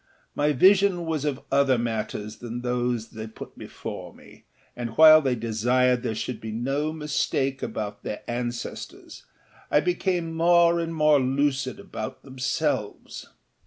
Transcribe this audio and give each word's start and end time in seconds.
My 0.33 0.51
vision 0.51 1.05
was 1.05 1.25
of 1.25 1.43
other 1.51 1.77
matters 1.77 2.37
than 2.37 2.61
those 2.61 3.09
they 3.09 3.27
put 3.27 3.55
before 3.55 4.15
me, 4.15 4.45
and 4.75 4.97
while 4.97 5.21
they 5.21 5.35
desired 5.35 6.01
there 6.01 6.15
should 6.15 6.41
be 6.41 6.51
no 6.51 6.91
mistake 6.91 7.61
about 7.61 8.01
their 8.01 8.23
ancestors 8.27 9.27
I 9.69 9.79
became 9.79 10.33
more 10.33 10.79
and 10.79 10.95
more 10.95 11.19
lucid 11.19 11.79
about 11.79 12.23
themselves. 12.23 13.27